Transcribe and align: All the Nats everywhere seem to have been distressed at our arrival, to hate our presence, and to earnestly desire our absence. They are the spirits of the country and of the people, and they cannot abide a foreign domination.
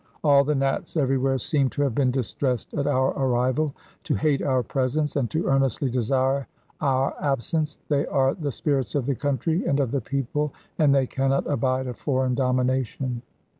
All 0.23 0.43
the 0.43 0.55
Nats 0.55 0.97
everywhere 0.97 1.37
seem 1.37 1.69
to 1.69 1.83
have 1.83 1.93
been 1.93 2.09
distressed 2.09 2.73
at 2.73 2.87
our 2.87 3.09
arrival, 3.11 3.75
to 4.05 4.15
hate 4.15 4.41
our 4.41 4.63
presence, 4.63 5.15
and 5.15 5.29
to 5.29 5.45
earnestly 5.45 5.91
desire 5.91 6.47
our 6.81 7.13
absence. 7.23 7.77
They 7.87 8.07
are 8.07 8.33
the 8.33 8.51
spirits 8.51 8.95
of 8.95 9.05
the 9.05 9.13
country 9.13 9.63
and 9.63 9.79
of 9.79 9.91
the 9.91 10.01
people, 10.01 10.55
and 10.79 10.95
they 10.95 11.05
cannot 11.05 11.45
abide 11.45 11.85
a 11.85 11.93
foreign 11.93 12.33
domination. 12.33 13.21